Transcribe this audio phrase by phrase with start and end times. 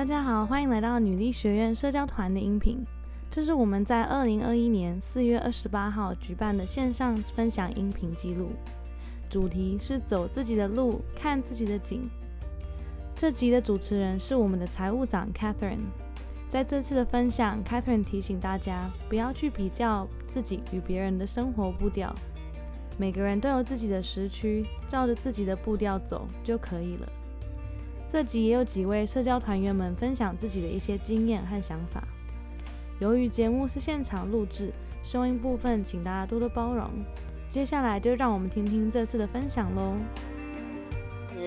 [0.00, 2.82] 大家好，欢迎来到女力学院社交团的音频。
[3.30, 8.48] 这是我们在二零二一年四月二十八号举办的线上分享音频记录，
[9.28, 12.08] 主题是走自己的路，看自己的景。
[13.14, 15.90] 这集的主持人是我们的财务长 Catherine。
[16.48, 22.16] 在这次的分享，Catherine 提醒大家不要去比较自己与别人的生活步调，
[22.96, 27.12] 每个人都有自己的时区，照着自己的步调走就可以了。
[28.12, 32.02] 这集也有几位社交团员们分享自己的一些经验和想法。
[32.98, 34.72] 由于节目是现场录制，
[35.04, 36.90] 声音部分请大家多多包容。
[37.48, 39.94] 接下来就让我们听听这次的分享喽。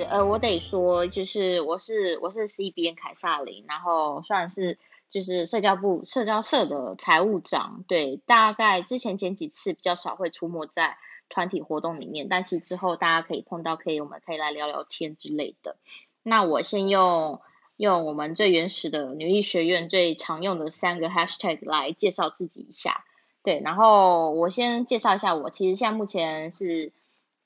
[0.10, 7.84] 呃，我得说，就是我是我是 CBN 凯撒琳，然后算是就是社交部社交社的财务长。
[7.90, 15.76] 对，大概之前前几次比较少会出没在团体活动里面，但其实之后大家可以碰到，可以我们可以来聊聊天之类的。
[16.24, 17.42] 那我先用
[17.78, 23.04] 用我们最原始的女力学院最常用的三个 hashtag 来介绍自己一下。
[23.44, 26.92] 对，然后我先介绍一下我，其实现在目前是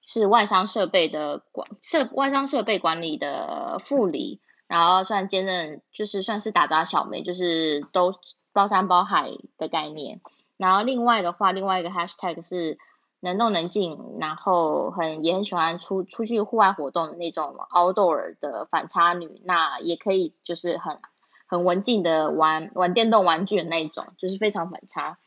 [0.01, 8.13] 是外商设备的管设外商设备管理的副理，然后算兼任就是算是打杂小妹，就是都
[8.53, 10.21] 包山包海的概念。
[10.55, 12.77] 然后另外的话，另外一个 hashtag 是。
[13.19, 20.99] 能动能静，然后很也很喜欢出出去户外活动的那种 outdoor 的反差女，那也可以就是很
[21.47, 25.17] 很文静的玩玩电动玩具的那种，就是非常反差。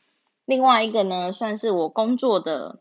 [0.45, 2.79] 另外一个呢，算是我工作的，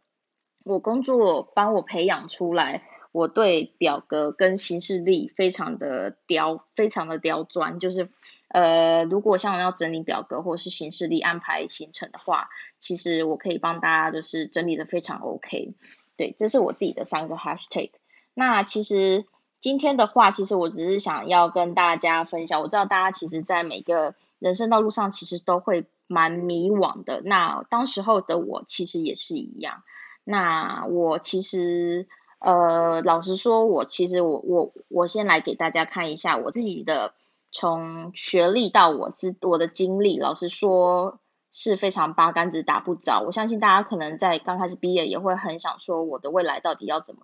[0.65, 2.83] 我工作帮我培养出来。
[3.13, 7.81] 我对表格跟行事历非常的刁，非常的刁钻。
[7.81, 8.09] 就是，
[8.49, 15.75] 呃，如果像要整理表格或是行事历安排行程的话，其实我可以帮大家就是整理的非常 OK。
[16.17, 17.91] 对，这是我自己的三个 Hashtag。
[18.35, 19.27] 那其实
[19.61, 22.63] 今天的话，其实我只是想要跟大家分享。
[22.63, 27.23] 我知道大家其实，在每个人生道路上，其实都会蛮迷惘的。
[27.25, 29.83] 那当时候的我，其实也是一样。
[30.23, 32.07] 那我其实。
[32.41, 37.15] 呃，老实说，我其实我我我先来给大家看一下我自己的
[37.53, 40.19] 从学历到我自我的经历。
[40.19, 41.21] 老实说，
[41.53, 43.23] 是非常八竿子打不着。
[43.27, 47.23] 我相信大家可能在刚开始毕业也会很想说，我的未来到底要怎么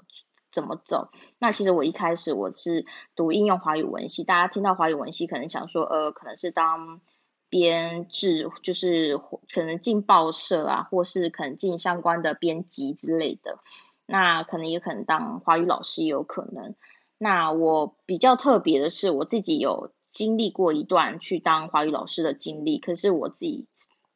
[0.52, 1.08] 怎么走？
[1.38, 2.84] 那其实我一开始我是
[3.14, 7.00] 读应用华语文系，大家听到华语文系可能想说，呃，可能是当
[7.48, 9.16] 编制，就是
[9.52, 13.60] 可能进报社啊，或是可能进相关的编辑之类的。
[14.06, 16.74] 那可能也可能当华语老师也有可能。
[17.18, 23.66] 那我比较特别的是，我自己有经历过一段去当华语老师的经历，可是我自己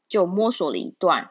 [0.08, 1.30] 就摸索了一段，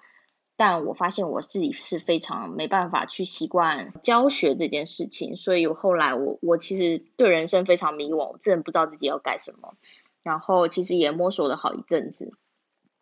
[0.57, 9.75] 但我发现我自己是非常没办法去习惯教学这件事情，所以后来我我其实对人生非常迷惘，我真的不知道自己要干什么，
[10.21, 12.33] 然后其实也摸索了好一阵子。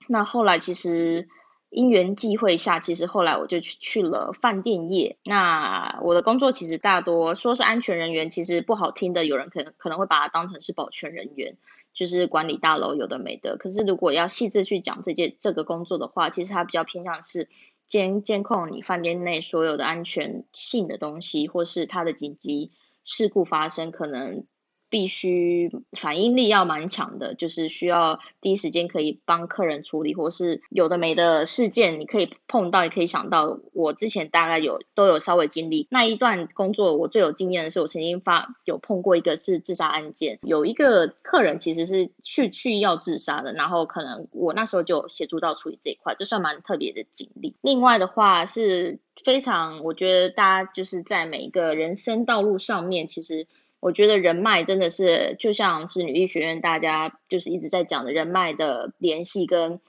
[0.08, 1.28] 那后来其实。
[1.78, 5.16] 因缘际会下，其实后来我就去去了饭店业。
[5.24, 11.56] 那我的工作其实大多说是安全人员，其实不好听的，有人可能可能会把它当成是保全人员，
[11.94, 13.58] 就是管理大楼有的没的。
[13.58, 17.48] 可是如果要细致去讲这件这个工作的话，其实它比较偏向是
[17.88, 22.72] 监监控你饭店内所有的安全性的东西，或是它的紧急
[23.04, 24.48] 事故发生可能。
[24.90, 33.60] 必须反应力要蛮强的，就是需要第一时间可以帮客人处理，或是有的没的事件，你可以碰到，也可以想到。
[33.74, 47.56] 我之前大概有都有稍微经历那一段工作，我最有经验的是，我曾经发有碰过一个是自杀案件，有一个客人其实是去去要自杀的，然后可能我那时候就协助到处理这一块，这算蛮特别的经历。
[47.62, 53.48] 另外的话是非常，我觉得大家就是在每一个人生道路上面，其实。
[53.80, 59.80] 我觉得人脉真的是就像是女力学院大家就是一直在讲的人脉的联系跟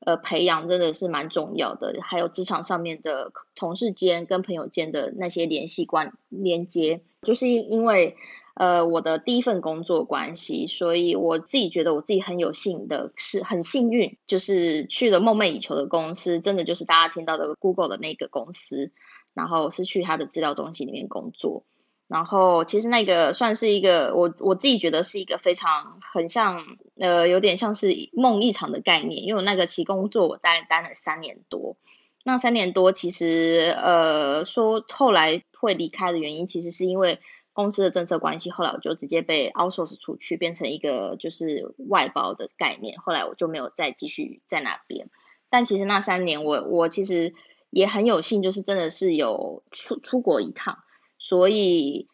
[0.00, 8.16] 呃培养真的是蛮重要的，还有职场上面的同事间跟朋友间的那些联系关连接，就是因为
[8.54, 18.90] 呃我的第一份工作关系，所以我自己觉得我自己很有幸的是很幸运，就是去了梦寐以求的公司，真的就是大家听到的 Google 的那个公司，
[19.32, 21.62] 然后是去他的资料中心里面工作。
[22.08, 26.64] 然后其实那个算是一个我我自己觉得是一个非常很像
[26.98, 31.76] 呃有点像是梦一场的概念，因为那个其工作我待待了三年多，
[32.24, 37.18] 那三年多其实呃说后来会离开的原因，其实是因为
[37.52, 45.10] 公司的政策关系，后来我就直接被 outsource 出去，变成一个就是外包的概念，后来我就没有再继续在那边。
[45.50, 47.34] 但其实那三年我我其实
[47.68, 50.78] 也很有幸，就是真的是有出出国一趟。
[51.18, 52.08] 所以，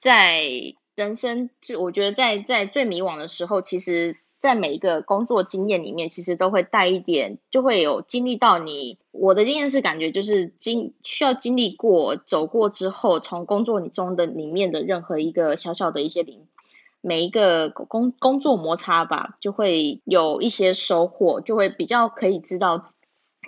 [0.00, 0.44] 在
[0.94, 4.16] 人生就我觉得在在最迷惘的时候，其实。
[4.42, 8.98] 在每一个工作经验里面，其实都会带一点，就会有经历到你。
[9.12, 16.44] 我的经验是感觉就是经需要经历过、走过之后，从工作中的里面的任何一个小小的一些零，
[17.00, 22.84] 每一个工工作摩擦吧，就会有一些收获，就会比较可以知道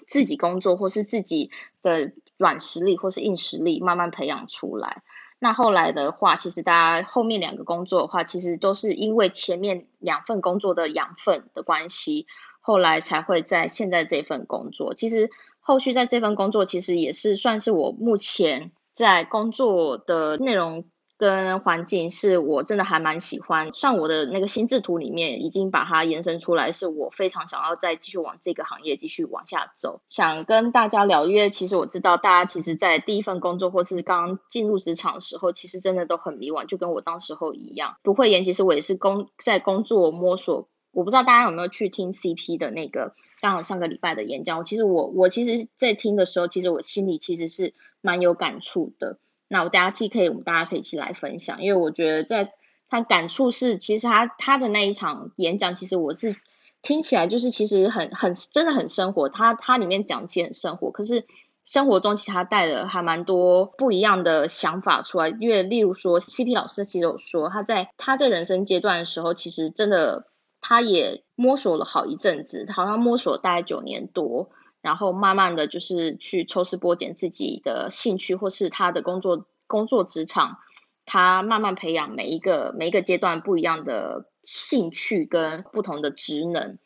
[0.06, 1.50] 自己工作或是自己
[1.82, 5.02] 的软实力或是硬实力慢慢培养出来。
[5.38, 12.26] 那后来的话，其实大家后面两个工作的话，其实都是因为前面两份工作的养分的关系，
[12.60, 14.94] 后来才会在现在这份工作。
[14.94, 15.28] 其实
[15.60, 20.84] 后续在这份工作，其实也是算是我目前在工作的内容。
[21.24, 30.02] 跟环境是我真的还蛮喜欢，像我的那个心智图里面已经把它延伸出来，是我非常想要再继续往这个行业继续往下走。
[30.06, 37.96] 想跟大家聊，因为其实我知道大家其实，在第一份工作或是刚进入职场的时候，其实真的都很迷惘，就跟我当时候一样。
[38.02, 40.68] 不会言，其实我也是工在工作摸索。
[40.92, 44.62] 我不知道大家有没有去听 CP 的那个刚好上个礼拜的演讲。
[44.62, 47.72] 其实我我其实，在听的时候，其实我心里其实是
[48.02, 49.16] 蛮有感触的。
[49.48, 52.52] 那我大家既可以，我们大家可以一起来分享，因为我觉得在
[52.88, 56.36] 他感触是，其实他他的那一场演讲，其实我是
[56.82, 61.24] 听起来就是其实很很真的很生活，他他里面讲其实很生活，可是
[61.64, 70.26] 生活中其实他带了还蛮多不一样的想法出来，因为例如说 CP 老师其实有说他在他在人生阶段的时候，其实真的
[70.60, 74.50] 他也摸索了好一阵子，好像摸索大概九年多。
[74.84, 80.58] 然后慢慢的就是去抽丝剥茧自己的兴趣，或是他的工作工作职场，
[81.06, 86.76] 他慢慢培养每一个每一个阶段不一样的兴趣跟不同的职能。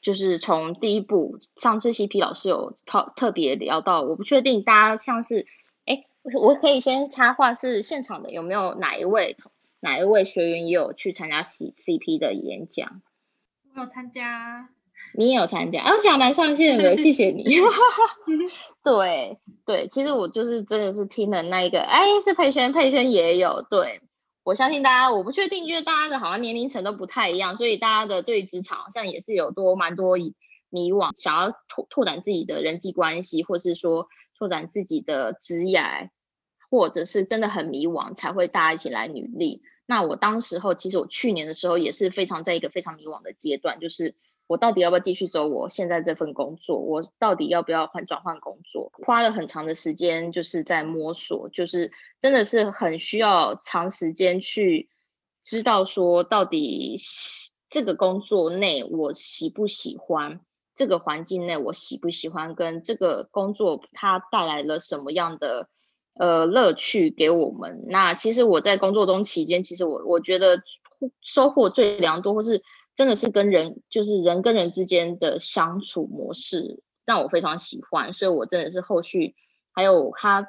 [0.00, 5.46] 就是从第一步，上次 CP 老师有特特别聊到，我不确定大家像是，
[5.86, 6.04] 哎，
[6.42, 9.36] 我可以先插话，是现场的有没有哪一位
[9.78, 13.00] 哪一位学员也有去参加 C CP 的演讲？
[13.76, 14.70] 我有参加。
[15.16, 17.44] 你也有参加，啊，小南上线了，谢谢你。
[18.82, 23.64] 对对，其实我就是真的是听了那一个，哎，是佩萱，佩萱也有。
[23.70, 24.02] 对
[24.42, 30.16] 我相信大家，我不确定，因为大家的好像年龄层都不太一样，所以大家的对职场好像也是有多蛮多
[30.68, 36.10] 迷惘，想要拓拓展自己的人际关系，或是说拓展自己的职业，
[36.70, 39.62] 或者是真的很迷惘，才会大家一起来努力。
[39.86, 44.16] 那我当时候，其实我去年的时候也是非常在一个非常迷惘的阶段，就是。
[44.46, 46.78] 我到底要不要继续走我现在这份工作？
[46.78, 48.92] 我到底要不要换转换工作？
[49.06, 54.90] 花了很长的时间，就是在摸索，就是真的是很需要长时间去
[55.42, 56.94] 知道说，到底
[57.70, 60.38] 这个工作内我喜不喜欢，
[60.76, 65.70] 这个环境内我喜不喜欢，跟这个工作它带来了什么样的
[66.18, 67.84] 呃乐趣给我们。
[67.88, 70.62] 那其实我在工作中期间，其实我我觉得
[71.22, 72.62] 收获最良多，或是。
[72.96, 79.34] 真的是跟人，就是人跟人之间的相处模式让我非常喜欢，所以我真的是后续
[79.72, 80.48] 还有他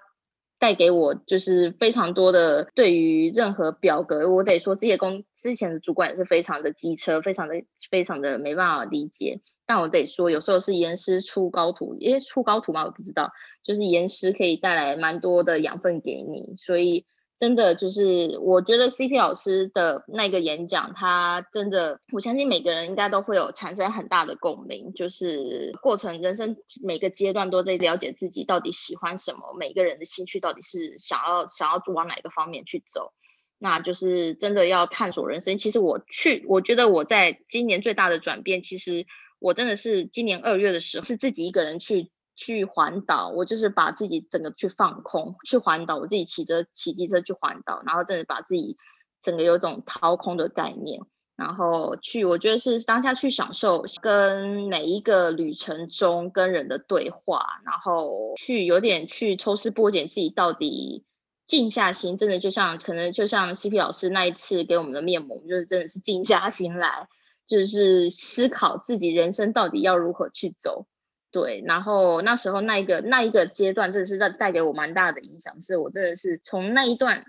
[0.60, 7.56] 带给我就是非常多的对于任何表格，我得说这些工之前的主管也是非常的机车，非常的
[7.90, 13.32] 非常的没办法理解，但我得说有时候是严师出高徒，因为出高徒嘛，我不知道，
[13.64, 17.06] 就是严师可以带来蛮多的养分给你，所以。
[17.38, 24.94] 真的就是，我觉得 CP 老师的那个演讲，他真的，我相信每个人应该都会有产生很大的共鸣。
[24.94, 33.12] 就是过程人生每个阶段都在了解自己到底喜欢什么，每个人的兴趣到底是想要想要往哪个方面去走，
[33.60, 35.58] 那就是真的要探索人生。
[35.58, 39.06] 其实我去，我觉得我在今年最大的转变，其实
[39.40, 42.12] 我真的是今年二月的时候是自己一个人去。
[42.36, 48.78] 去环岛，我就是把自己整个去放空，去环岛，我自己骑着骑机车去环岛，然后真的把自己
[49.22, 51.02] 整个有种掏空的概念，
[51.36, 61.04] 然后去，我觉得是当下去享受跟每一个旅程中跟人的对话，然后去有点去抽丝剥茧，自己到底
[61.48, 67.08] 静下心，真的就像可能就像 CP 老师那一次给我们的面膜，就是真的是静下心来，
[67.48, 70.86] 就是思考自己人生到底要如何去走。
[71.36, 77.26] 对，然后那时候那一个那一个阶段，真的是带带给我蛮大的影响，是我真的是从那一段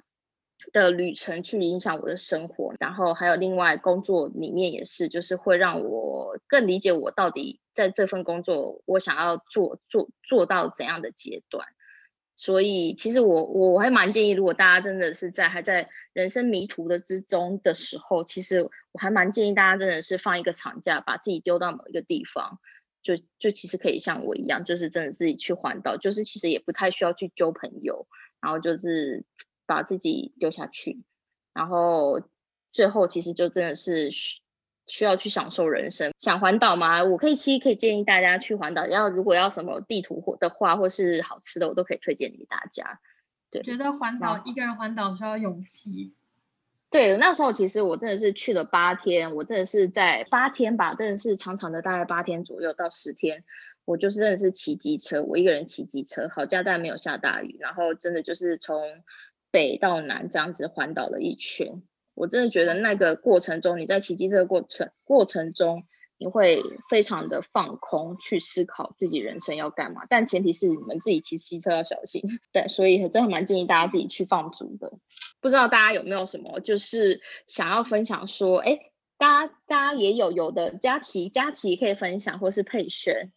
[0.72, 11.66] 的旅程去影响我的生活，然后还有另外工作里面也是，就是会让我更理解我到底在这份工作我想要做做做到怎样的阶段。
[12.36, 22.60] 所以其实我我还蛮建议，如果大家真的是在还在人生迷途的之中的时候，其实我还蛮建议大家真的是放一个长假，把自己丢到某一个地方。
[23.06, 28.08] 就就其实可以像我一样，就是真的自己去环岛，就是其实也不太需要去交朋友，
[28.40, 29.25] 然后就是
[29.64, 31.04] 把自己丢下去，
[31.52, 32.20] 然后
[32.72, 34.40] 最后其实就真的是需
[34.88, 36.12] 需要去享受人生。
[36.18, 37.04] 想环岛吗？
[37.04, 38.88] 我可以其实可以建议大家去环岛。
[38.88, 43.00] 要如果要什么地图或的话，或是好吃的，我都可以推荐给大家。
[43.52, 46.12] 对，觉得环岛一个人环岛需要勇气。
[46.90, 53.44] 对，那时候其实我真的是去了八天，我真的是在八天吧，真的是长长的大概八天左右到十天，
[53.84, 58.82] 我就是真的是骑机车，我一个人骑机车，好家在没有下大雨，然后真的就是从
[59.50, 61.82] 北到南这样子环岛了一圈，
[62.14, 65.84] 我真的觉得那个过程中，你在骑机车过程过程中。
[66.18, 72.23] 你会非常的放空去思考自己人生要干嘛，但前提是你们自己骑骑车要小心。
[72.52, 74.90] 对，所以真的蛮建议大家自己去放逐的。
[75.40, 78.78] 不知道大家有没有什么就是想要分享说，哎，
[79.18, 83.30] 大家大家也有有的佳琪佳琪可以分享，或是佩璇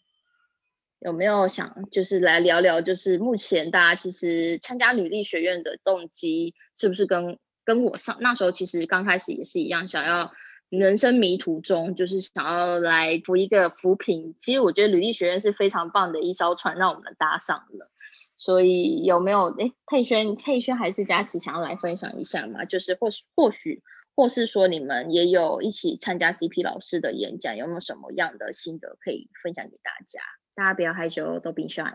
[0.99, 10.31] 有没有想就是来聊聊，就是目前大家其实参加女力学院的动机是不是跟跟我上那时候其实刚开始也是一样，想要。
[10.69, 14.35] 人生迷途中，就是想要来扶一个扶贫。
[14.37, 17.91] 其实我觉得履历学院是非常棒的一艘船，让我们搭上了。
[18.37, 22.65] 所以有没有哎佩轩、佩轩还是佳琪想要来分享一下吗？
[22.65, 23.81] 就是或许、或许，
[24.15, 30.21] 或是说你们也有一起参加 CP 老师的演讲，有没有什么样的心得可以分享给大家？
[30.53, 31.91] 大家不要害羞，都 be shy。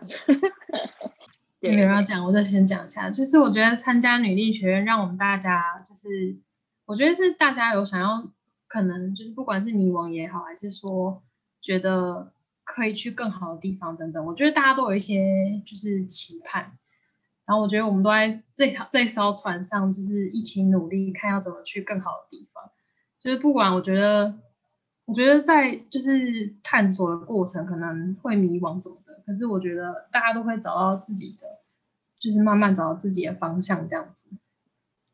[1.61, 3.09] 有人要讲，我就先讲一下。
[3.09, 6.35] 就是我觉得参加女力学院，让我们大家就是，
[6.85, 8.29] 我觉得是大家有想要。
[8.75, 11.23] 可能就是不管是迷惘也好，还是说
[11.61, 12.33] 觉得
[12.65, 16.77] 可以去更好的地方等等，我觉得大家都有一些就是期盼。
[17.45, 22.69] 然后我觉得我们都在这条这艘船上，就是一起努力，看要怎么去更好的地方。
[23.17, 24.37] 就是不管我觉得，
[25.05, 31.47] 我觉得在就是探索的过程可能会迷惘什么的，可是我觉得大家都会找到自己的，
[32.19, 34.31] 就是慢慢找到自己的方向这样子。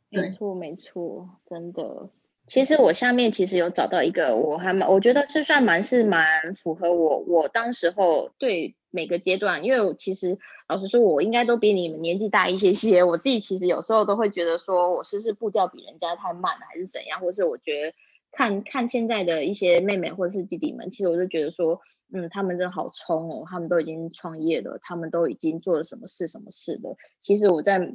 [0.10, 2.10] 没错，没错，真的。
[2.52, 13.02] 其实我下面其实有找到一个，我还蛮，我觉得是算蛮是蛮符合我我当时候对每个阶段，因为其实老实说，我应该都比你们年纪大一些些。
[13.06, 17.22] 我自己其实有时候都会觉得说，我是不是步调比人家太慢了，还是怎样？
[17.22, 17.94] 或是我觉得
[18.34, 21.80] 看看现在的一些妹妹或者是弟弟们，其实我就觉得说，
[22.14, 26.98] 嗯，他们真的好冲哦，他们都已经创业了，他们都已经做了什么事什么事了。
[27.22, 27.94] 其实我在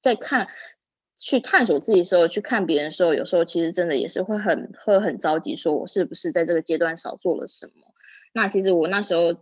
[0.00, 0.48] 在看。
[1.18, 7.72] 去探索自己的时候，去看别人的时候，有时候其实真的也是会很会很着急，说我是不是在这个阶段少做了什么？
[8.32, 9.34] 那其实我那时候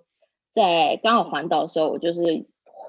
[0.53, 2.47] 在刚好环岛的时候，我就是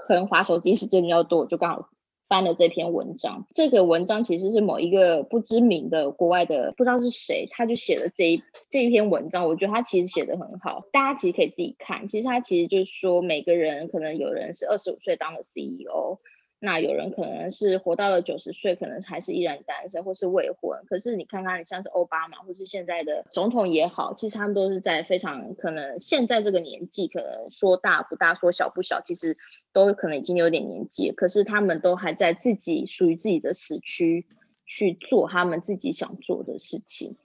[0.07, 1.89] 可能划手机时间比较多，我就刚好
[2.29, 3.45] 翻了这篇文章。
[3.53, 9.45] 这个文章其实是某一个不知名的国外的不知道是谁，他就写了这一这一篇文章。
[9.45, 12.07] 我觉得他其实写的很好，大家其实可以自己看。
[12.07, 16.19] 其实他其实就是说，每个人可能有人是二十五岁当了 CEO。
[16.59, 20.83] 那有人可能是活到了九十岁，可能还是依然单身或是未婚。
[20.87, 29.37] 可是你看看，像是奥巴马或是现在的总统也好，其实他们都是在非常可能现在这个年纪，可能说大不大，说小不小，其实
[29.71, 31.11] 都可能已经有点年纪。
[31.11, 34.25] 可是他们都还在自己属于自己的时区
[34.65, 37.15] 去做他们自己想做的事情。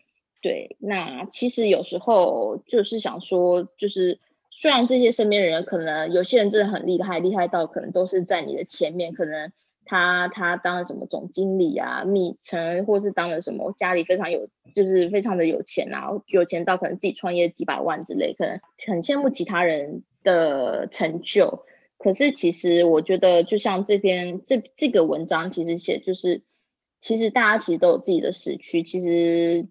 [0.43, 4.19] 对，那其实有时候就是想说，就是。
[4.55, 9.51] 虽然这些身边人可能有些人真的很厉害，厉害到可能都是在你的前面，可能
[9.85, 21.65] 他他当了什么总经理啊，秘成或是当了什么家里非常有，就是非常的有钱啊，有钱到可能自己创业几百万之类，可能很羡慕其他人的成就。
[21.99, 26.43] 可是其实我觉得，就像这篇这这个文章其实写，就是
[27.01, 29.69] 其实大家其实都有自己的时区，其实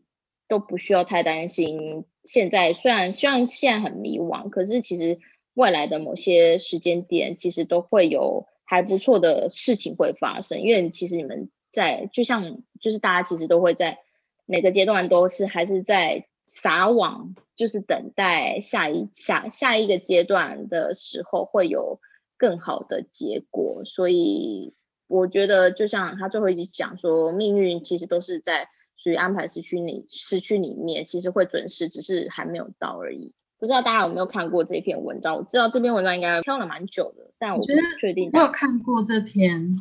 [0.47, 2.05] 都不需要太担心。
[2.23, 5.19] 现在虽然虽然现在很迷惘，可是其实
[5.55, 10.61] 未来的某些时间点，其实都会有还不错的事情会发生。
[10.61, 13.97] 因为其实你们在，就像就是大家其实都会在
[14.45, 21.99] 每个阶段都是还是在撒网，就是等待下一下下一个阶段的时候会有
[22.37, 23.83] 更好的结果。
[23.83, 24.75] 所以
[25.07, 28.67] 我觉得，就像他最后一集讲说，命运其实都是在。
[29.01, 33.34] 属于安排时区里市区里面，其实会准时，只是还没有到而已。
[33.58, 35.36] 不知道大家有没有看过这篇文章？
[35.38, 37.63] 我知道这篇文章应该飘了蛮久的，但我不
[38.00, 38.29] 确定。
[38.31, 39.75] 我有看过这篇，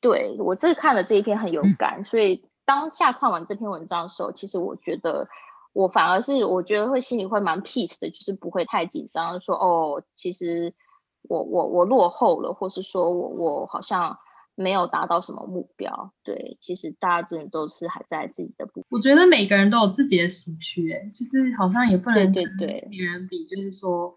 [0.00, 5.28] 对我这看了这一篇很有感，所以当下看完这篇文章的时候，其实我觉得
[5.72, 10.74] 我反而是我觉得会心里会蛮 peace 的，就是不会太紧张，说哦，其实
[11.22, 14.18] 我我我落后了，或是说我我好像。
[14.56, 18.84] 没有达到什么目标，对，其实大家真的都是还在自己的步。
[18.88, 24.16] 我觉得每个人都有自己的时区，哎，就是好像也不能对对别人比，就是说，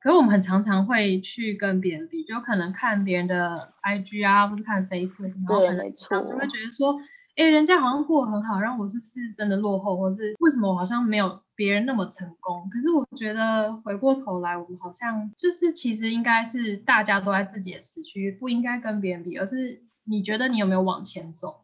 [0.00, 6.98] 可是我们很常常会去跟别人比，就可能看别人的 IG 啊，或者看 Facebook，对，没错，就会觉得说，
[7.36, 12.68] 哎，人家好像过得很好，然后我是不是真的落后，或是为什么我好像没有别人那么成功？
[12.70, 21.60] 可是我觉得回过头来，我们好像就是其实应该是大家都在自己的时区，不应该跟别人比，而是你觉得你有没有往前走？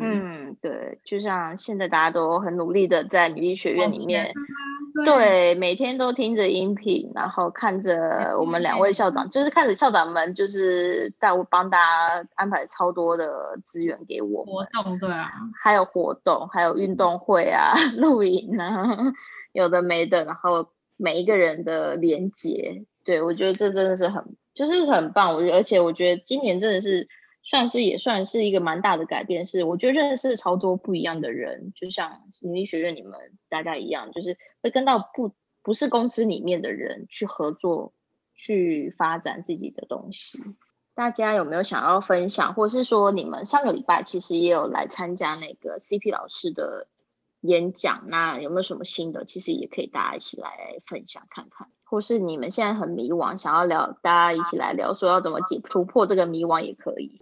[0.00, 4.32] 嗯，对，就像现在大家都很努力的在女医学院里面，
[5.04, 18.96] 对，每天都听着音频，然后看着我们两位校长，就是看着校长们，就是带我帮大家安排超多的资源给我活动，对啊，还有活动，还有运动会啊、 露营啊，
[19.52, 24.22] 有的没的，然后每一个人的连接，对我觉得这真的是很，
[24.54, 25.34] 就是很棒。
[25.34, 27.08] 我觉得，而且我觉得今年真的是。
[27.44, 33.12] 算是也算是一个蛮大的改变，是我觉得认识超多不一样的人，就像女力学院你们
[33.50, 35.30] 大家一样，就是会跟到不
[35.62, 37.92] 不是公司里面的人去合作，
[38.34, 40.38] 去发展自己的东西。
[40.94, 46.86] 大家有没有想要分享，或是说你们上个礼拜其实也有来参加那个 CP 老师的
[47.40, 49.24] 演讲，那有没有什么新的？
[49.24, 51.68] 其实也可以大家一起来分享看看。
[51.84, 57.20] 或是你们现在很迷惘，想要聊，大家一起来聊，说要怎么解突破这个迷惘也可以。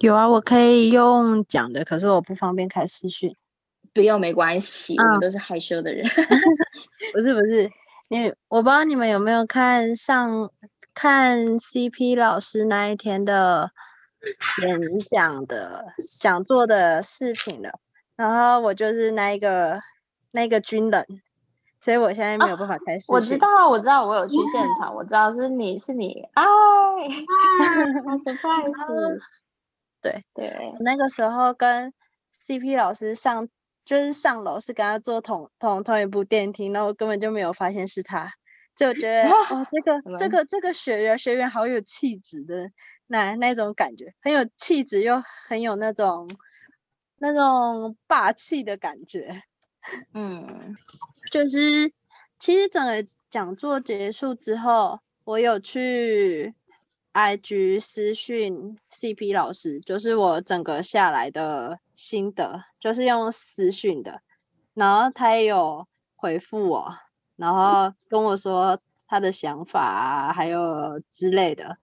[0.00, 3.36] 有啊，我可以用讲的，可是我不方便开视讯。
[3.92, 6.04] 不要没关系，我们都是害羞的人。
[7.12, 7.70] 不是不是，
[8.08, 10.50] 因为我不知道你们有没有看上
[10.94, 13.70] 看 CP 老师那一天的
[14.62, 17.78] 演讲的讲座的视频了。
[18.16, 19.80] 然后我就是那一个
[20.30, 21.06] 那个军人，
[21.80, 23.14] 所以我现在没有办法开视讯。
[23.14, 26.42] 我知道，我知道，我有去现场，我知道是你是你，哎，
[28.06, 29.20] 好 surprise。
[30.00, 31.92] 对对，那个时候跟
[32.46, 33.48] CP 老师上
[33.84, 38.32] 就是上楼，是跟他坐同同同一部电梯，然后根本就没有发现是他，
[38.76, 42.70] 就觉得 哦，这个这个这个学员学员好有气质的
[43.06, 46.28] 那那种感觉，很有气质又很有那种
[47.18, 49.42] 那种霸气的感觉。
[50.14, 50.76] 嗯，
[51.32, 51.92] 就是
[52.38, 56.54] 其实整个讲座结束之后，我有去。
[57.12, 64.22] I G 私讯 C P 老师，就是我整个下来的心得，就是用私讯的，
[64.74, 66.92] 然后他也有回复我，
[67.34, 71.78] 然后跟我说他的想法啊，还有之类的。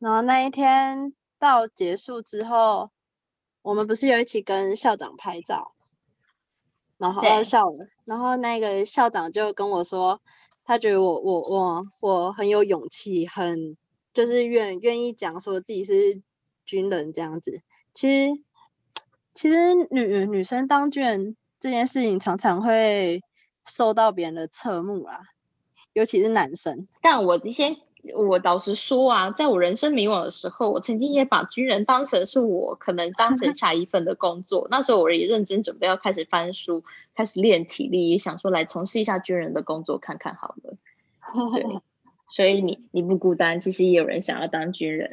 [0.00, 2.90] 然后那一天到结束之后，
[3.62, 5.70] 我们不是有一起跟校长拍照，
[6.98, 7.62] 然后校，
[8.04, 10.20] 然后那个校长就跟我说，
[10.64, 13.76] 他觉得我我我我很有勇气，很。
[14.12, 16.20] 就是愿愿意讲说自己是
[16.64, 17.60] 军人这样子，
[17.94, 18.42] 其实
[19.34, 23.22] 其实女女生当军人这件事情常常会
[23.64, 25.22] 受到别人的侧目啦，
[25.92, 26.86] 尤其是男生。
[27.00, 27.76] 但我先
[28.14, 34.66] 我老实说啊，在我人生迷惘的时候，我曾经也把军人当成是我可能当成下一份的工作。
[34.70, 40.76] 那时候我也认真准备要开始翻书，开始练体力，也想说来从事一下军人的工作看看好了。
[41.54, 41.80] 对。
[42.34, 45.12] 所以你你不孤单，其实也有人想要当军人，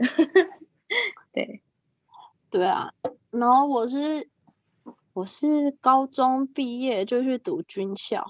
[1.36, 1.62] 对，
[2.50, 2.94] 对啊。
[3.30, 4.30] 然后我是
[5.12, 8.26] 我是高中毕业就去读军校，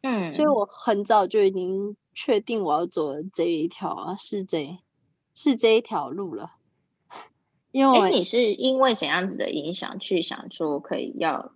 [0.00, 4.78] 嗯，所以我很早就已经确定我要走的这一条啊是这，
[5.34, 6.52] 是这一条路了。
[7.72, 11.52] 因为你是因为怎样子的影响去想说可以要，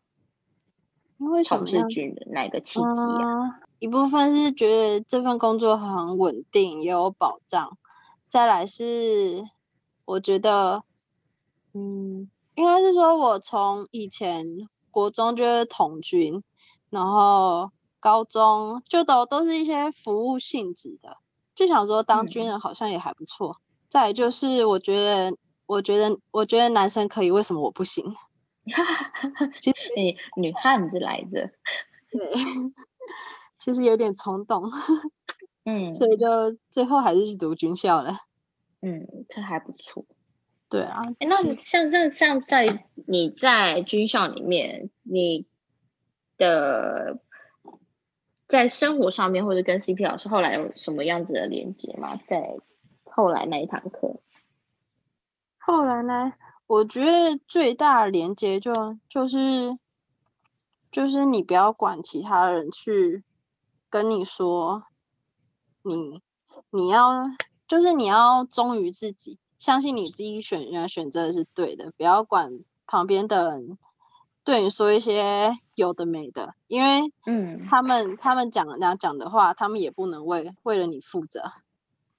[1.18, 3.60] 因为从事军人哪个契机啊？
[3.78, 7.76] 一部分是觉得这份工作很稳定，也有保障。
[8.28, 9.44] 再来是，
[10.04, 10.82] 我觉得，
[11.74, 14.46] 嗯，应该是说我从以前
[14.90, 16.42] 国中就是统军，
[16.90, 21.18] 然后高中就都都是一些服务性质的，
[21.54, 23.58] 就想说当军人好像也还不错。
[23.90, 25.36] 再就是，我觉得，
[25.66, 28.14] 我觉得，我觉得男生可以，为什么我不行？
[29.60, 31.50] 其实你女汉子来着，
[32.10, 32.30] 对。
[33.66, 34.62] 其实有点冲动，
[35.66, 38.16] 嗯，所以就最后还是去读军校了。
[38.80, 40.04] 嗯，这还不错。
[40.68, 45.46] 对啊，那像这样这样在你在军校里面，你
[46.38, 47.18] 的
[48.46, 52.20] 在生活上面或者跟 CP 老师后来有什么样子的连接吗？
[52.28, 52.58] 在
[53.02, 54.20] 后来那一堂课？
[55.58, 56.34] 后来呢？
[56.68, 58.72] 我觉得最大的连接就
[59.08, 59.76] 就是
[60.92, 63.24] 就是你不要管其他人去。
[63.96, 64.82] 跟你说，
[65.82, 66.20] 你
[66.68, 67.30] 你要
[67.66, 73.78] 就是你要忠于自己，相信你自己选选择的是对的，不要管旁边的人
[74.44, 81.50] 对你说一些 有的没的，因为嗯，他们他们讲人家讲的话，他们也不能为为了你负责。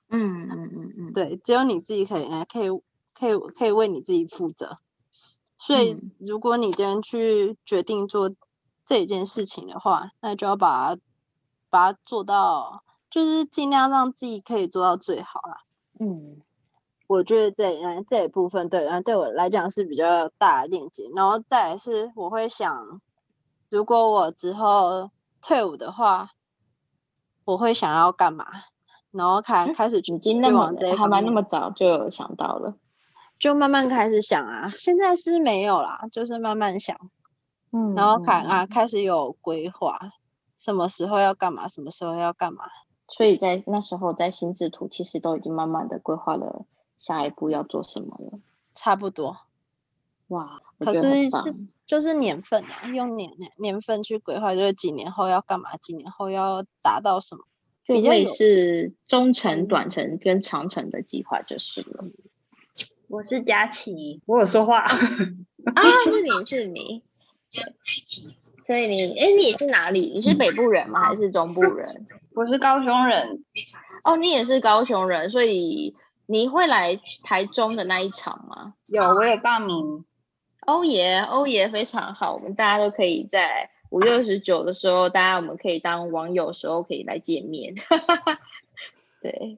[0.09, 2.69] 嗯嗯嗯嗯，对，只有你自己可以可以
[3.13, 4.77] 可以可以为你自己负责。
[5.59, 8.33] 所以如果你今天去决定做
[8.87, 11.01] 这件事情的话，那就要把它
[11.69, 15.63] 把它做到，就是尽量让自己可以做到最好啦。
[15.99, 16.41] 嗯，
[17.07, 22.99] 我觉得这嗯这一部分对，嗯对我来讲是比较大的链接，然后再是我会想，
[23.69, 25.09] 如果我之后
[25.41, 26.31] 退伍的话，
[27.45, 28.45] 我会想要干嘛？
[29.11, 32.75] 然后开开始已经那么还蛮那么早就有想到了，
[33.39, 34.71] 就慢慢开始想啊。
[34.75, 36.95] 现在是没有啦，就是慢慢想，
[37.71, 39.97] 嗯，然后开啊开始有规划，
[40.57, 42.65] 什么时候要干嘛，什么时候要干嘛。
[43.09, 46.65] 所以在那时候在心智图其实都已经慢慢的规划了
[46.97, 48.39] 下一步要做什么了，
[48.75, 49.37] 差不多。
[50.27, 57.45] 哇，可是是就是年份啊，用年年份去规划，就是几年后要干嘛，几年后要达到什么。
[57.85, 62.03] 就会是中程、短程跟长程的计划就是了。
[63.07, 64.89] 我是佳琪，我有说话 啊？
[66.03, 67.01] 是你是你，
[68.65, 70.11] 所以你哎，你是哪里？
[70.13, 71.01] 你是北部人吗？
[71.05, 71.85] 还是中部人？
[72.33, 73.43] 我是高雄人。
[74.03, 78.73] 哦，你也是高雄人，所以你会来台中的那一场吗？
[78.93, 80.05] 有，我有报名。
[80.61, 83.69] 欧爷，欧爷非常好，我们大家都可以在。
[83.89, 87.73] 五月二十九的时候，大家我们可以当网友时候可以来见面。
[89.23, 89.57] 对，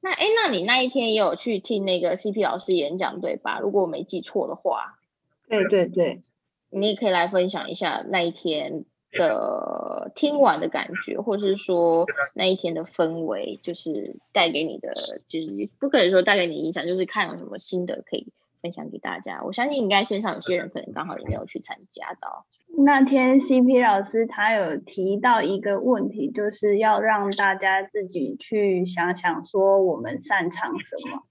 [0.00, 3.60] 那哎，那你那一天也有去听那个 CP 老师演讲对吧？
[3.60, 4.98] 如果我没记错的话。
[5.48, 6.22] 对对对，
[6.70, 14.92] 你也可以来分享一下那一天的听完的感觉，或者是说那一天的氛围，就是带给你的，
[15.28, 18.32] 就是不可能说带给你影响，就是看有什么心得可以。
[18.62, 22.46] 分享给大家，我相信应该线上有些人可能刚好也没有去参加到。
[22.84, 31.22] 那天 CP 老师他有提到一个问题，就是要让大家自己去想想说我们擅长什么。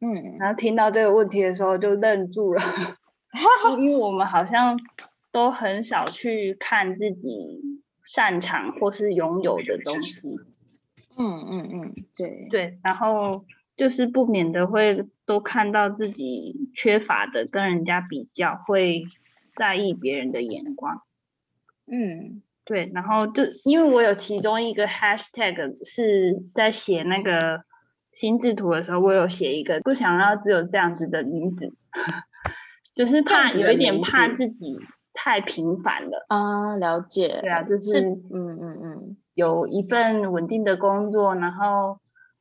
[0.00, 2.60] 嗯，然后听到这个问题的时候就愣住了，
[3.78, 4.78] 因为我们好像
[5.32, 10.20] 都很少去看自己擅长或是拥有的东西。
[11.18, 13.44] 嗯嗯嗯，对对，然后。
[13.76, 19.04] 就是不免的会都看到自己缺乏的，跟人家比较，会
[19.54, 21.02] 在意别人的眼光。
[21.84, 22.90] 嗯，对。
[22.94, 27.64] 然后就因为我有其中一个 hashtag 是在写那个
[28.14, 31.74] 心智图的时候，我有写一个不想要只有这样子的女子，
[32.96, 34.76] 就是怕有一点怕自己
[35.14, 36.74] 太平凡了啊。
[36.74, 37.38] 了解。
[37.40, 38.00] 对啊，就是
[38.32, 41.98] 嗯嗯嗯，有一份稳定的工作，然后。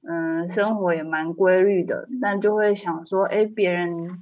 [0.08, 4.20] 嗯，生活也蛮规律的，但就会想说，哎，别人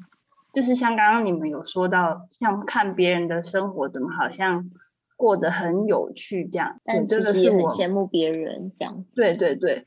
[0.54, 4.70] 就是像刚刚你们有说到，像看别人的生活怎么好像
[5.18, 9.04] 过得很有趣这样，但其实也很羡慕别人这样。
[9.14, 9.84] 对对对，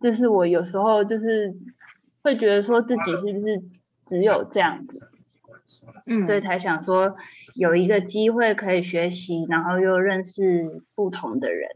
[0.00, 1.54] 就是我有时候就是
[2.22, 3.62] 会觉得说自己是不是
[4.06, 5.06] 只有这样子，
[6.06, 7.14] 嗯，所以才想说
[7.54, 11.70] 有一个机会可以学习，然后又认识不同的人，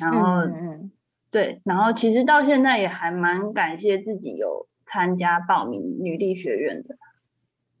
[0.00, 0.90] 然后嗯。
[1.32, 6.96] 对，然后其实到现在也还蛮感谢自己有参加报名女力学院的，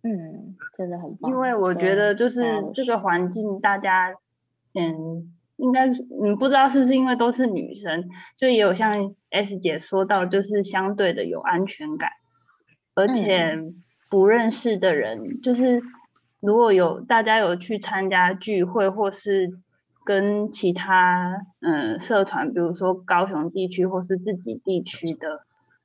[0.04, 1.32] 嗯，真的很棒。
[1.32, 2.44] 因为我觉得就是
[2.76, 4.14] 这个环境，大家，
[4.74, 8.92] 嗯，应该是，嗯，不知道是不是因为都是女生，就也有像
[9.30, 12.10] S 姐说到，就是相对的有安全感，
[12.94, 13.58] 而且
[14.10, 15.82] 不认识的人，就是
[16.40, 19.58] 如果有大家有去参加聚会或是。
[20.02, 25.42] 跟其他嗯社团，比如说高雄地区或是自己地区的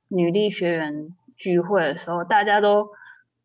[0.08, 2.88] 女力学员聚会的时候，大家都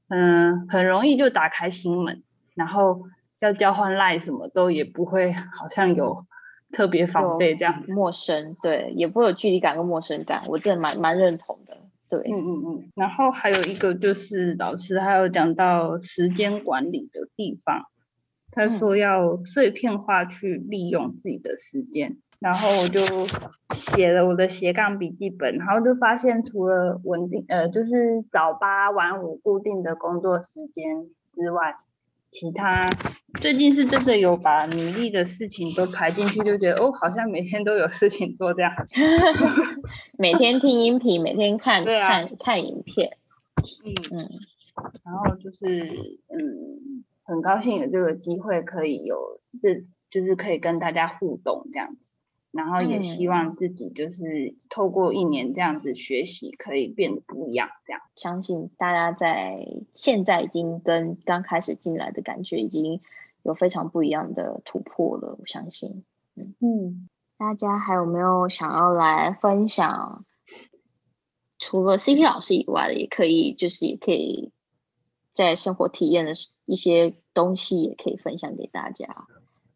[0.10, 2.24] 嗯很容易就打开心门，
[2.56, 3.04] 然后
[3.40, 6.26] 要交换赖什么都也不会好像有
[6.72, 11.78] 特别防备这样陌生，对，也不会有距离感跟陌生感，我真的蛮蛮认同的，
[12.12, 12.92] 对，嗯嗯嗯。
[12.96, 17.86] 然后还有一个就是老师还有讲到时间管理的地方。
[18.54, 23.00] 他说要碎片化去利用自己的时间，然后我就
[23.76, 31.78] 写了我的斜杠笔记本，然后就发现除了稳定呃就是早八晚五固定的工作时间之外，
[32.32, 32.88] 其他
[33.42, 38.72] 最近是真的有把努力的事情都排进去，就觉得哦好像每天都有事情做这样，
[40.18, 43.18] 每天听音频，每天看 看看影片，
[43.84, 44.30] 嗯嗯，
[45.04, 45.68] 然后就是
[46.30, 47.04] 嗯。
[47.24, 52.02] 很高兴有这个机会可以有，这就是可以跟大家互动这样子，
[52.52, 57.70] 然后也希望自己就是透过一年这样子学习，可以变得不一样。
[57.86, 63.02] 这样相信大家在现在已经跟刚开始进来的感觉已经
[63.44, 65.38] 有非常不一样的突破了。
[65.40, 66.04] 我相信，
[66.36, 70.26] 嗯嗯，大家还有没有想要来分享？
[71.58, 74.52] 除了 CP 老师以外的，也可以，就是也可以。
[75.34, 76.34] 在生活体验的
[76.66, 79.08] 一些东西，也可以分享给大家。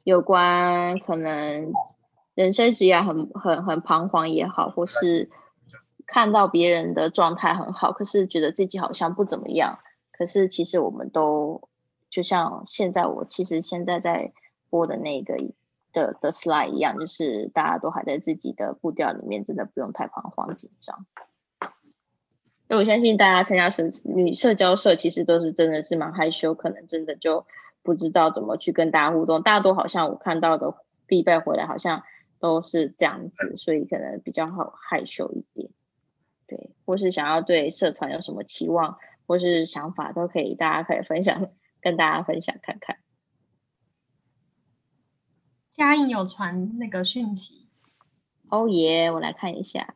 [0.04, 1.72] 有关可能
[2.36, 5.30] 人生职业很很很彷徨也好，或是
[6.06, 9.80] 看到别人的状态很好，可是觉得自己好像不怎么样。
[10.12, 11.70] 可是其实我们都
[12.10, 14.32] 就像现在我其实现在在
[14.70, 15.36] 播的那个
[15.92, 21.06] 的的 slide 一样，就是大家都还在自己的步调里面，真的不用太彷徨紧张。
[22.68, 27.46] 因为我相信大家参加社女社交社，其实都是真的是蛮害羞，可能真的就
[27.84, 29.44] 不知道怎么去跟大家互动。
[29.44, 30.74] 大多好像我看到的
[31.06, 32.04] 必备回来，好像
[32.46, 35.72] 都是这样子，所以可能比较好害羞一点。
[36.48, 41.50] 对，或是想要对社团有什么期望或是想法，都可以，大家可以分享
[41.82, 43.00] 跟大家分享看看。
[45.72, 47.68] 嘉颖有传那个讯息，
[48.50, 49.96] 哦耶，我来看一下。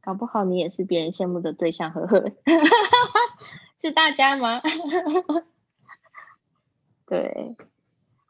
[0.00, 2.32] 搞不好你也是别人羡慕的对象，呵呵，
[3.80, 4.60] 是大家吗？
[7.06, 7.54] 对，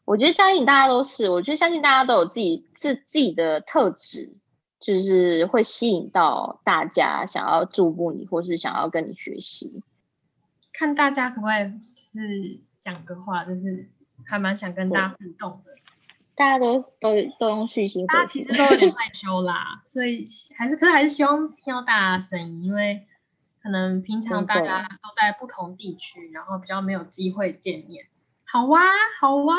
[0.05, 4.37] 我觉得相信大家都是，我觉得相信大家都有自己自自己的特质，
[4.79, 9.83] 就是会吸引到大家想要注目你，或是想要跟你学习。
[10.73, 13.89] 看大家可不可以就是讲个话，就是
[14.27, 15.73] 还蛮想跟大家互动的。
[16.37, 23.07] 大家都都都用续心，大家其实都有点害羞啦，所以还是可是还是希望听到大家的声音，因为
[23.63, 28.07] 可能平常大家都在不同地区，然后比较没有机会见面。
[28.55, 28.81] 好哇，
[29.19, 29.57] 好哇。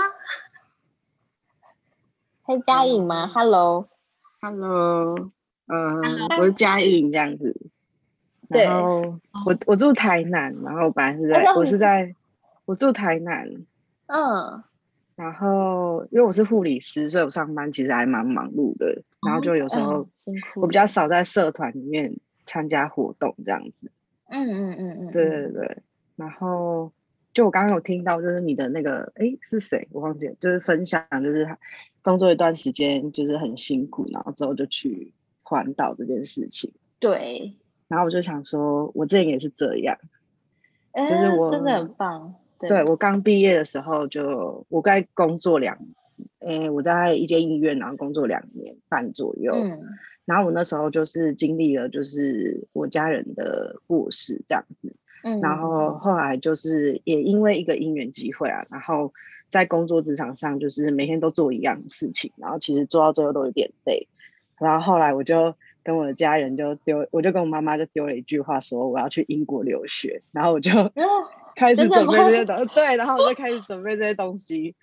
[2.47, 5.31] 是嘉颖吗？Hello，Hello，
[5.67, 6.01] 嗯，
[6.39, 7.59] 我是嘉颖这样子。
[8.47, 12.15] 然后我我住台南，然后我本来是在我是在
[12.63, 13.49] 我住台南，
[14.05, 14.63] 嗯。
[15.17, 19.03] 然后，因为我是护理师，所以我上班其实还蛮忙碌的。
[19.27, 20.07] 然后就有时候
[20.55, 23.91] 我比较少在社团里面参加活动这样子。
[24.27, 25.79] 嗯嗯嗯嗯，对对对。
[26.15, 26.93] 然后
[27.35, 29.87] 就我刚刚有听到，就是你的那个，哎，是谁？
[29.91, 31.45] 我忘记了，就是分享，就是
[32.01, 35.11] 工作一段时间就是很辛苦，然后之后就去
[35.43, 36.71] 环岛这件事情。
[36.97, 37.53] 对。
[37.89, 39.99] 然后我就想说，我之前也是这样，
[40.93, 42.33] 就是我真的很棒。
[42.61, 45.77] 对我刚毕业的时候，就我该工作两，
[46.39, 49.53] 诶，我在一间医院，然后工作两年半左右。
[49.53, 49.83] 嗯，
[50.23, 54.95] 然后我那时候就是经历了，就是我家人的过世这样子。
[55.25, 59.11] 嗯，然后后来就是也因为一个因缘机会啊，然后
[59.49, 64.07] 在工作职场上就是每天都做一样的事情，然后其实做到最后都有点累。
[64.59, 70.71] 然后后来我就跟我的家人就丢，我就跟我妈妈就丢了一句话，说我要去英国留学，然后我就。
[71.55, 74.75] 开始准备这些东西，对，然后我就开始准备这些东西。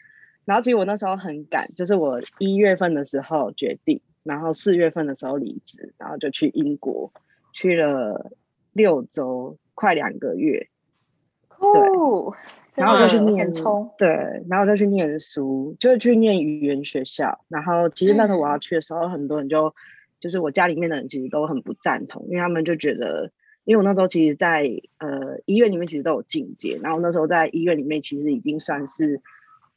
[0.47, 7.13] 然后其实我那时候很赶，就是我一月份的时候决定，然后四月份的时候离职，然后就去英国
[7.53, 8.33] 去了
[8.73, 10.69] 六周，快两个月。
[11.59, 11.71] 对，
[12.75, 13.53] 然后就去念
[13.99, 14.09] 对，
[14.49, 17.45] 然后就去念书，就是去念语言学校。
[17.49, 19.75] 然后其实那时候我要去的时候，很多人就
[20.21, 23.31] 就是我家里面的人其实都很不赞同，因为他们就觉得。
[23.65, 29.21] 因为我那时候其实，在呃医院里面其实都有进阶，然后那时候在医院里面其实已经算是，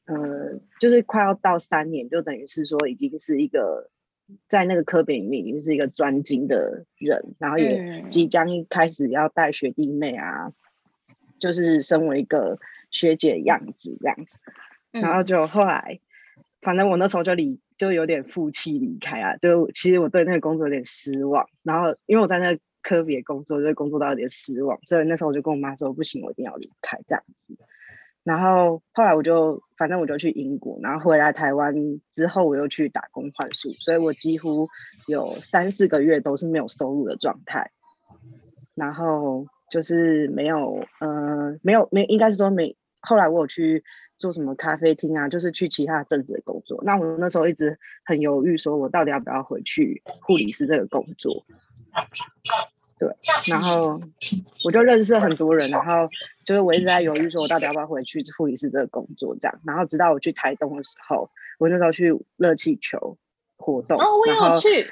[0.05, 3.91] 呃，就是快要到三年，就等于是说已经是一个
[4.47, 10.51] 在那个科别里面已经是一个专精的人，然后也即将开始要带学弟妹啊，
[11.39, 12.59] 就是身为一个
[12.91, 14.17] 学姐样子这样，
[14.91, 15.99] 然后就后来，
[16.61, 22.57] 反正我那时候就离就有点负气离开啊，就其实我对那个工作有点失望，然后因为我在那。
[22.87, 27.57] 科别工作就工作到有点失望，所以那时候我就跟我妈说不行，我一定要离开这样子。
[28.25, 31.73] 然后后来我就反正我就去英国，然后回来台湾
[32.11, 34.67] 之后我又去打工换宿，所以我几乎
[35.07, 37.71] 有三四个月都是没有收入的状态。
[38.73, 43.83] 然后就是没有呃没有没应该是说没后来我有去
[44.17, 46.81] 做什么咖啡厅啊，就是去其他政治的工作。
[46.83, 51.45] 那我那时候一直很犹豫，说我到底要不要回去护理师这个工作。
[52.97, 53.09] 对，
[53.49, 53.99] 然后
[54.63, 56.09] 我就认识很多人，然后
[56.45, 59.59] 就是我一直在犹豫，说我到底要不要回去护理师这个工作这样。
[59.65, 61.29] 然后直到我去台东的时候，
[61.59, 63.17] 我那时候去热气球
[63.57, 64.89] 活动，哦，我有去。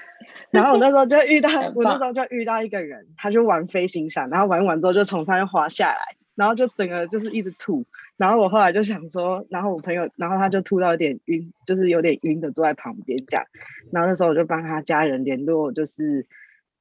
[0.52, 7.86] 然后我那时候就遇到，我那时候就遇到一个人，他就玩飞行伞，然后玩完之后就从上面滑下来，然后就整个就是一直吐。
[8.18, 13.46] 然后我后来就想说，然后我朋友，然后他就吐到有点晕，就是有点晕的坐在旁边这样。
[13.94, 16.28] 然后那时候我就帮他家人联络，就是。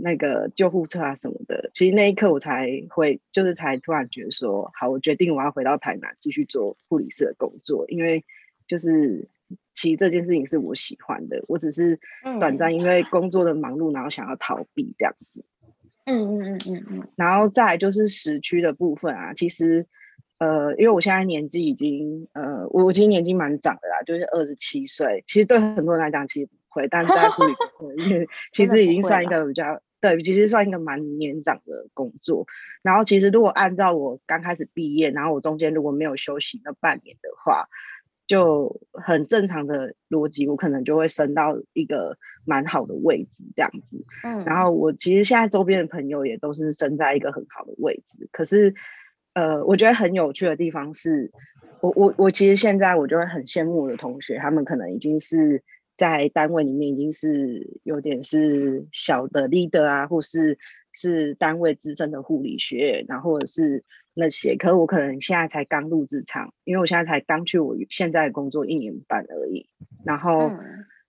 [0.04, 8.24] 那个救护车啊什么的，其实那一刻我才会，就是才突然觉得说，好，我决定我要回到台南继续做护理师的工作，因为
[8.66, 9.28] 就是
[9.74, 12.00] 其实这件事情是我喜欢的，我只是
[12.40, 15.44] 短暂因为工作的忙碌，然后想要逃避这样子。
[16.04, 17.08] 嗯嗯嗯嗯嗯。
[17.14, 19.86] 然后再就是时区的部分啊，其实
[20.38, 25.22] 呃，因为我现在年纪已经呃，我我其实年纪蛮长的啦，就是二十七岁。
[25.28, 27.54] 其实对很多人来讲，其实不会，但在护理
[28.04, 32.46] 因为其实已经算一个比较对，其实算一个蛮年长的工作。
[32.82, 37.68] 然后其实如果按照我刚开始毕业，然后我中间如果没有休息那半年的话，
[38.26, 44.04] 就很正常的逻辑，我可能就会升到一个蛮好的位置这样子。
[44.24, 48.74] 嗯，然后我其实现在周边的朋友也都是升在一个很好的位置，可是。
[49.34, 51.32] 呃，我觉得很有趣的地方是，
[51.80, 55.62] 我我我其实现在我就会很羡慕我的同学，他们可能已经是
[55.96, 60.58] 在单位里面已经是有点是小的 leader 啊，或是
[60.92, 69.68] 是单位资深的护理学，然后或者是那些，可是我可能现在才刚入职场，因为我现在才刚去我现在工作一年半而已，
[70.04, 70.50] 然后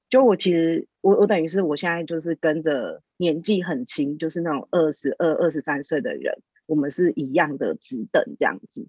[0.09, 6.41] 就我其实我我等于是我现在就是跟着年纪很轻，就是那种二十二、二十三岁的人。
[6.65, 8.87] 我们是一样的职等这样子，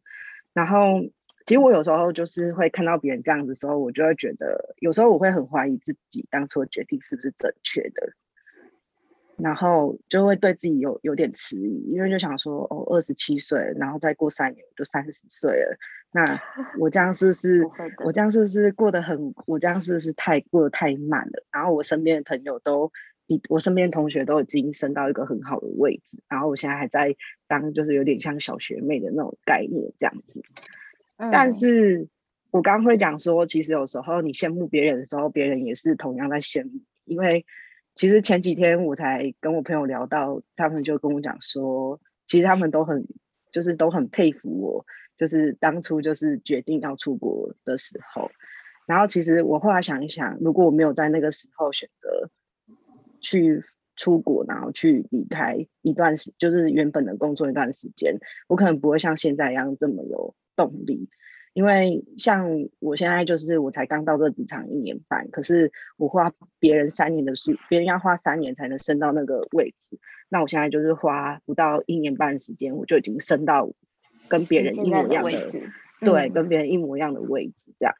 [0.53, 1.03] 然后
[1.45, 8.13] 其实我有时候就是会看到别人这样子的时候，我就会觉得有时候我会很怀疑自己当初的决定是不是正确的，
[9.37, 15.77] 然后就会对自己有有点迟疑，因为就想说哦，二十七岁，然后再过三年我就三十岁了，
[16.13, 16.41] 那
[16.81, 17.63] 我这样是不是
[18.05, 21.45] 我这样是不是过得很我这样是不是太过得太慢了？
[21.53, 22.91] 然后我身边的朋友都。
[23.27, 27.17] 比我身边同学都已经升到一个很好的位置，然后我现在还在
[27.49, 30.43] 当，就是有点像小学妹的那种概念这样子。
[31.17, 32.09] 但是
[32.51, 36.81] 我刚刚会讲说，其实有时候你羡慕别人的时候，别人也是同样在羡慕。
[37.05, 37.47] 因为
[37.95, 43.07] 其实前几天我才跟我朋友聊到，他们就跟我讲说，其实他们都很
[43.53, 44.87] 就是都很佩服我，
[45.19, 48.31] 就是当初就是决定要出国的时候。
[48.87, 52.31] 然后其实我后来想一想，如果我没有在那个时候选择。
[53.27, 53.65] 去
[53.97, 61.09] 出国，然后去离开一段时，就是原本的工作一段时间，我可能不会像现在一样这么有动力。
[61.53, 73.73] 因为像我现在就是我才刚到这职场一年半，可是我花别人三年的时，别人要花三年才能升到那个位置，那我现在就是花不到一年半时间，我就已经升到
[74.29, 75.49] 跟别人一模一样的，
[76.01, 77.95] 对，跟别人一模一样的位置这样。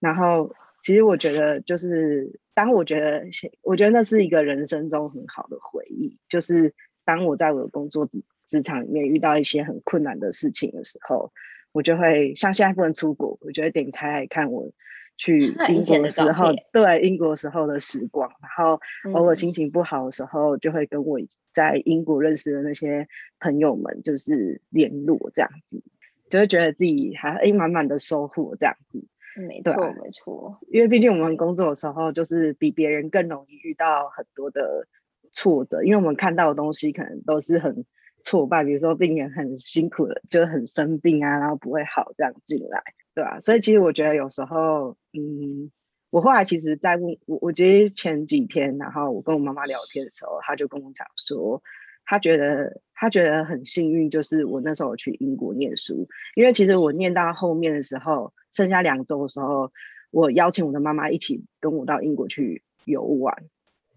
[0.00, 2.38] 然后其实我觉得就是。
[2.58, 3.24] 当我觉得，
[3.62, 11.32] 我觉得那是一个人生中很好的回忆，就是当我在我的工作职职场里面遇到一些很困难的事情的时候，
[11.72, 14.70] 我就会像现在不能出国，我就会点开来看我
[15.16, 18.80] 去英国的时候，对英国时候的时光，然后
[19.12, 21.18] 偶尔心情不好的时候，就会跟我
[21.52, 23.08] 在英国认识的那些
[23.40, 25.82] 朋友们就是联络，这样子
[26.30, 29.06] 就会觉得自己还诶满满的收获这样子。
[29.36, 34.88] 没错，没错，因为毕竟我们工作的时候，就是比别人更容易遇到很多的
[35.32, 37.84] 挫折，因为我们看到的东西可能都是很
[38.22, 42.82] 挫败，比如说病人很辛苦的，就是很生病啊，然后不会好这样进来，
[43.14, 43.40] 对吧？
[43.40, 45.70] 所以其实我觉得有时候，嗯，
[46.10, 51.62] 我后来其实，在问我，我其实前几天，然后我跟我妈妈聊天的时候，她就跟我讲说。
[52.10, 59.72] 他觉得他觉得很幸运，就是我那时候去英国念书，因为其实我念到后面的时候，剩下两周的时候，
[60.10, 63.44] 我邀请我的妈妈一起跟我到英国去游玩，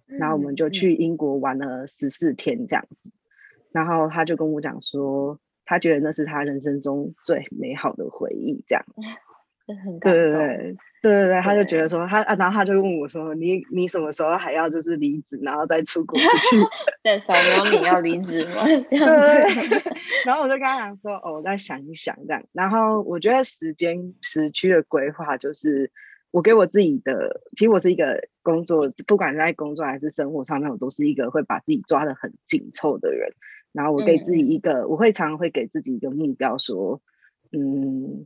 [0.08, 3.12] 然后我们就去英国玩了十四天这样子，
[3.72, 8.86] 然后他就跟我讲说，他觉得那是他人生中最美好的回忆，这样，
[10.02, 10.78] 对对对。
[11.04, 16.58] 对对对，他就觉得说他啊，然后他就问我说：“你你什么时候还要就是离职，然后再出国出去？”
[17.04, 18.66] 在扫描你要离职吗？
[18.88, 19.82] 这样对。
[20.28, 25.90] 然后我就跟他讲说：“哦，我再想一想这样。”然后我觉得时间时区的规划就是
[26.30, 33.34] 我给我自己的，其实我是一个工作，不管是在工作还是生活上面，我都是一个会把自己抓的很紧凑的人。
[33.72, 37.02] 然后我给自己一个，我会常常会给自己一个目标，说
[37.52, 38.26] ：“嗯。”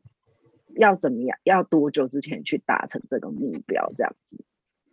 [0.78, 1.38] 要怎么样？
[1.46, 3.94] 要多久之前去达成这个目标？
[3.96, 4.44] 这样子，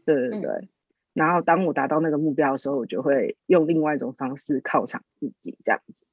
[0.04, 0.68] 对对对。
[1.12, 6.06] 然后当我达到那个目标的时候，我就会用另外一种方式犒赏自己，这样子。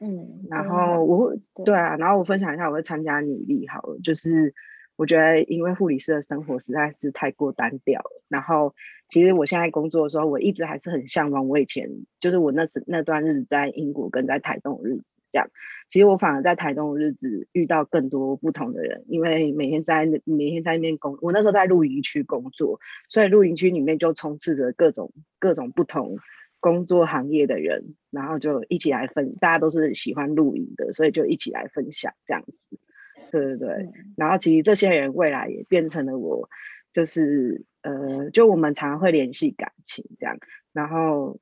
[0.00, 0.46] 嗯。
[0.50, 4.00] 然后我会对啊，然后我分享一下，我会参加女力好了。
[4.02, 4.52] 就是
[4.96, 8.22] 我觉得，因为护理师的生活实在是太过单调了。
[8.28, 8.74] 然后
[9.08, 11.88] 其实我现在工作的时候，我一直还是很向往我以前，
[12.20, 15.04] 就是我那时那段日子在英国跟在台东的日子。
[15.32, 15.48] 这样，
[15.88, 26.18] 其实我反而在台东的日子遇到更多不同的人，因为每天在每天在那边工，我那时候在露营区工作，所以露营区里面就充斥着各种各种不同
[26.60, 32.78] 工作行业的人，然后就一起来分，大家都是喜欢露营的，所以就一起来分享这样子，
[33.32, 36.48] 对对对，然后其实这些人未来也变成了我，
[36.92, 40.38] 就是呃，就我们常常会联系感情这样，
[40.72, 41.40] 然后。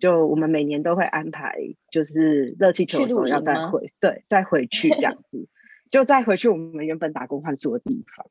[0.00, 1.54] 就我们每年都会安排，
[1.92, 5.46] 就是热气球的时候要再回，对，再回去这样子。
[5.92, 8.26] 就再回去我们原本打工换宿的地方。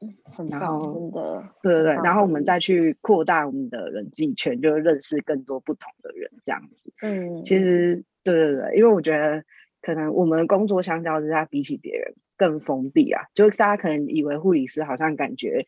[0.34, 1.44] 很棒，真的。
[1.62, 6.90] 对对对，然后我们再去扩大我们的人际圈，就认识更多不同的人，这样子。
[7.02, 9.44] 嗯，其实对对对，因为我觉得
[9.86, 13.26] 可能我们工作相较之下，比起别人更封闭啊。
[13.34, 15.64] 就大家可能以为护理师好像感觉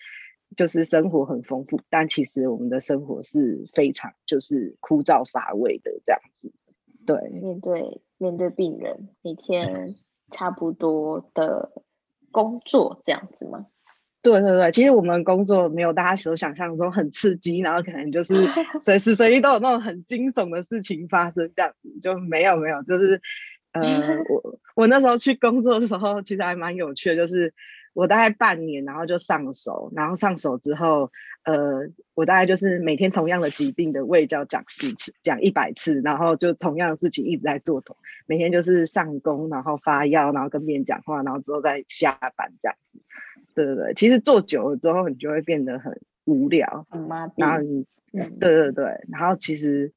[0.57, 6.53] 就是生活很丰富，但其实我们的生活是非常就是枯燥乏味的这样子。
[7.07, 9.95] 对，面对面对病人，每天
[10.33, 11.71] 差不多的
[12.33, 13.67] 工作这样子吗？
[14.21, 18.35] 对对对，其实我们工作没有大家所想象中很刺激，然后可能就是
[18.81, 23.23] 随时随地都有那种很惊悚的事情发生，这样子就没有没有，就是
[23.73, 27.53] 呃，我我那时候去工作的时候，其实还蛮有趣的，就是
[27.95, 31.11] 我大概半年，然后就上手，然后上手之后，
[31.45, 37.97] 呃，我大概就是每天同样的疾病的胃教讲十次，讲一百次，然后就同样的事情一直在做，同
[38.27, 43.01] 每天就是上工，然后发药，然后跟别人讲话，然后之后再下班这样子。
[43.55, 46.87] 对对对，其实做久了之后，你就会变得很无聊，
[47.37, 47.87] 然后你，
[48.39, 49.93] 对对对，然后其实，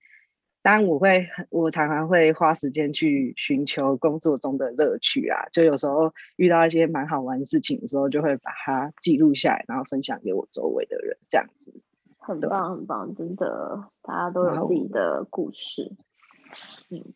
[0.63, 11.73] 当然我会，我常常会花时间去寻求工作中的乐趣啊，就有时候遇到一些蛮好玩的事情的时候，就会把它记录下来，然后分享给我周围的人，这样子。
[12.19, 15.91] 很棒很棒，真的，大家都有自己的故事，
[16.89, 17.13] 嗯。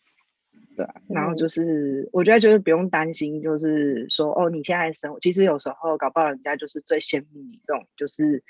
[0.75, 8.43] 对，啊然后就是我觉得就是不用担心，就是说哦，你现在生活其实有时候搞不好人家就是最羡慕你这种，就是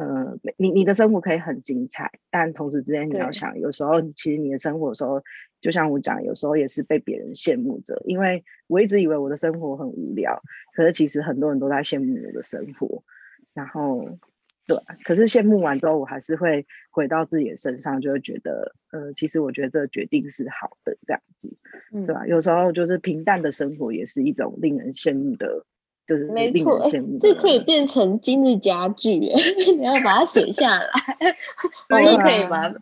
[0.00, 5.22] 呃，你你的生活可以很精彩，但同时之间你要想，有时候其实你的生活的时候，
[5.60, 10.40] 就像我讲，有时候也是被别人羡慕着，因为我一直以为我的生活很无聊，
[10.74, 13.04] 可是其实很多人都在羡慕我的生活，
[13.52, 14.18] 然后。
[14.66, 21.56] 对，可是羡慕完之后，我还是会回到自己的身上，就会觉得，呃，其实我觉得这个决定是好的，这样子，
[21.90, 22.24] 对吧？
[22.28, 25.66] 有时候就是平淡的生活也是一种令人羡慕的，
[26.10, 26.82] 就是没错，
[27.20, 29.12] 这可以变成今日佳句，
[29.78, 30.88] 你要把它写下来，
[31.88, 32.74] 我也可以吗？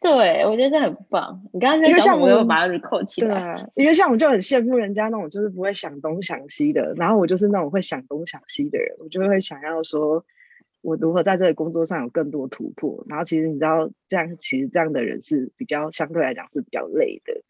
[0.00, 1.40] 对，我觉得这很棒。
[1.52, 3.70] 你刚刚在讲，我又把它扣起来。
[3.74, 10.24] 对，因为像我就很羡慕人家那种就是不会想东想西的，然后我就是那种会想东想西的人，我就会想要说。
[10.82, 13.06] 我如何在这个工作上有更多突破？
[13.08, 17.42] 然后其实你知道，这样其实这样的人是比较相对来讲是比较累的。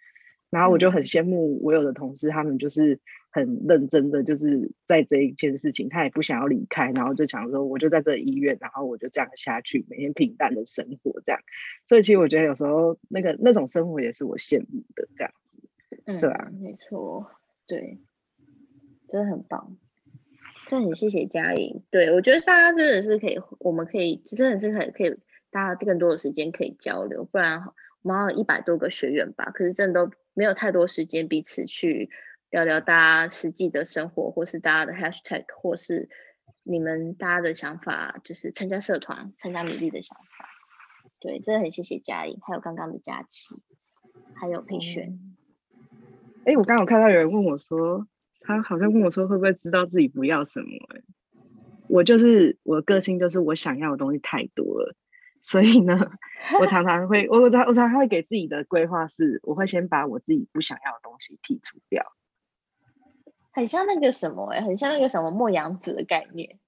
[0.51, 3.01] 然后我就很羡慕我有的同事，他们就是
[3.35, 11.41] 很认真的，就是在这一件事情，他也不想要离开，然后就想说，我就在这医院，然后我就这样下去，每天平淡的生活这样。
[11.89, 17.29] 所以其实我觉得有时候那个那种生活也是我羡慕的这样子，嗯，对啊，没错，
[17.67, 17.99] 对，
[19.09, 19.77] 真的很棒。
[20.69, 25.19] 真的很谢谢嘉颖，对我觉得大家真的是可以，我们可以真的是可以可以，
[25.51, 27.65] 大家更多的时间可以交流，不然
[28.03, 32.11] 我们有一百多个学员吧，可是真的都没有太多时间彼此去
[32.55, 36.09] 聊聊大家实际的生活，或是大家的 hashtag，或是
[36.63, 40.49] 你们大家的想法，就是参加社团、参加米粒的想法。
[41.19, 43.57] 对，真的很谢谢嘉颖，还有刚刚的佳琪，
[44.37, 45.19] 还有佩璇。
[46.45, 48.07] 哎，我刚刚看到有人问我说。
[48.47, 50.69] 他好像问我说：“会不会知道自己不要什么？”
[51.89, 54.95] 我就是我个性，就是我想要的东西太多了，
[55.41, 56.13] 所以呢，
[56.61, 62.13] 我常常会，我我常我常常会给自己的规划是，我会先把我自己不想要的东西剔除掉。
[63.55, 66.59] 很像那个什么哎，很像那个什么莫阳子的概念，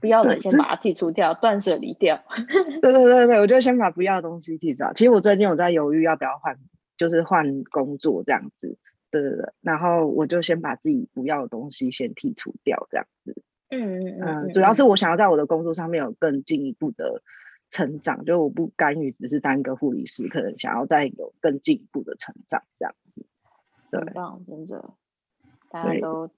[0.00, 2.20] 不要的先把它剔除掉，断舍离掉。
[2.82, 4.92] 对对对对，我就先把不要的东西剔除掉。
[4.94, 6.58] 其实我最近有在犹豫要不要换，
[6.96, 8.78] 就是换工作这样子。
[9.10, 13.42] 对对对，然后我就先把自己不要的东西先剔除掉，这样子。
[13.68, 17.22] 嗯嗯嗯，主要是我想要在我的工作上面有更进一步的
[17.68, 23.26] 成长，就我不甘于只是当一个护理师，可能想要再有更进一步的成长，这样子。
[23.90, 24.94] 很棒，真的，
[25.72, 26.30] 大家都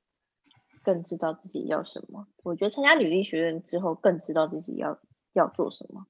[0.82, 2.26] 更知道自己要什么。
[2.45, 4.99] 我觉得参加履历学院之后，更知道自己要
[5.32, 6.07] 要做什么。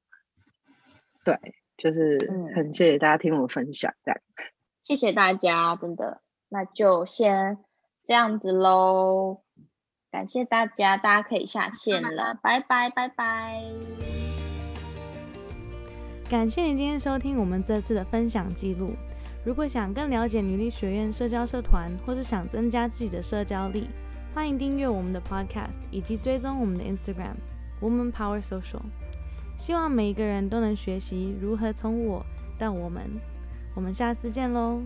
[1.24, 1.38] 对，
[1.76, 2.18] 就是
[2.54, 4.20] 很谢谢大家听我分享，这样。
[4.80, 6.20] 谢谢大家，真的。
[6.50, 7.58] 那就先
[8.04, 9.42] 这样子喽，
[10.10, 13.64] 感谢大家，大家可以下线了，拜拜拜拜。
[16.28, 18.90] 感谢你今天收听我们这次的分享记录。
[19.44, 23.88] 如果想更了解女力学院社交社团，或是想增加自己的社交力，
[24.34, 27.34] 欢迎订阅我们的 Podcast，以及追踪我们的 Instagram
[27.82, 28.80] Woman Power Social。
[29.58, 32.24] 希望每一个人都能学习如何从我
[32.58, 33.02] 到我们。
[33.74, 34.80] 我们下次见喽。